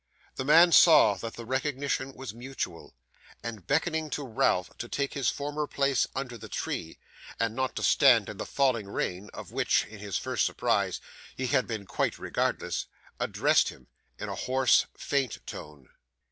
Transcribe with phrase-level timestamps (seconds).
[0.35, 2.95] The man saw that the recognition was mutual,
[3.43, 6.97] and beckoning to Ralph to take his former place under the tree,
[7.39, 11.01] and not to stand in the falling rain, of which, in his first surprise,
[11.37, 12.87] he had been quite regardless,
[13.19, 15.87] addressed him in a hoarse, faint tone.